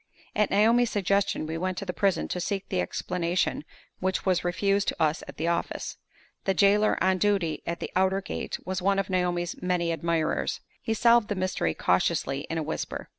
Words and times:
At 0.35 0.49
Naomi's 0.49 0.89
suggestion, 0.89 1.45
we 1.45 1.59
went 1.59 1.77
to 1.77 1.85
the 1.85 1.93
prison 1.93 2.27
to 2.29 2.41
seek 2.41 2.67
the 2.69 2.81
explanation 2.81 3.63
which 3.99 4.25
was 4.25 4.43
refused 4.43 4.87
to 4.87 4.99
us 4.99 5.21
at 5.27 5.37
the 5.37 5.47
office. 5.47 5.97
The 6.45 6.55
jailer 6.55 6.97
on 7.03 7.19
duty 7.19 7.61
at 7.67 7.79
the 7.79 7.91
outer 7.95 8.19
gate 8.19 8.57
was 8.65 8.81
one 8.81 8.97
of 8.97 9.11
Naomi's 9.11 9.61
many 9.61 9.91
admirers. 9.91 10.59
He 10.81 10.95
solved 10.95 11.27
the 11.27 11.35
mystery 11.35 11.75
cautiously 11.75 12.47
in 12.49 12.57
a 12.57 12.63
whisper. 12.63 13.09